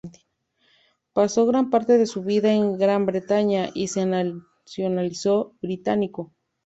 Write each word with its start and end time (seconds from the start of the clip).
Pasó 1.13 1.45
gran 1.45 1.69
parte 1.69 1.99
de 1.99 2.07
su 2.07 2.23
vida 2.23 2.51
en 2.51 2.75
Gran 2.79 3.05
Bretaña 3.05 3.69
y 3.71 3.89
se 3.89 4.03
nacionalizó 4.07 5.53
británico. 5.61 6.33